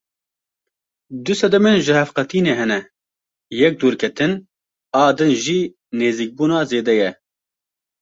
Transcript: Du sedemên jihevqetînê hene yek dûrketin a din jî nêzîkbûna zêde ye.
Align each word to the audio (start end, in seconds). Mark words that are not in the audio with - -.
Du 1.25 1.33
sedemên 1.39 1.75
jihevqetînê 1.85 2.53
hene 2.59 2.79
yek 3.59 3.73
dûrketin 3.79 4.31
a 5.01 5.03
din 5.17 5.31
jî 5.43 5.59
nêzîkbûna 5.97 6.59
zêde 6.69 6.93
ye. 7.01 7.11